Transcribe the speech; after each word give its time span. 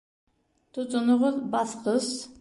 Тотоноғоҙ, 0.77 1.39
баҫҡыс! 1.57 2.13